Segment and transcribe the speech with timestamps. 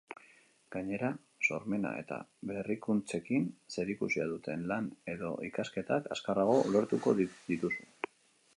[0.75, 1.09] Gainera,
[1.47, 2.17] sormena eta
[2.51, 7.89] berrikuntzekin zerikusia duten lan edo ikasketak azkarrago ulertuko dituzu.